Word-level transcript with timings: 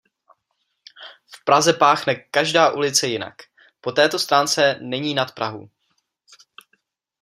V 1.27 1.37
Praze 1.45 1.73
páchne 1.73 2.15
každá 2.15 2.69
ulice 2.69 3.07
jinak; 3.07 3.35
po 3.81 3.91
této 3.91 4.19
stránce 4.19 4.79
není 4.81 5.13
nad 5.13 5.35
Prahu. 5.35 5.69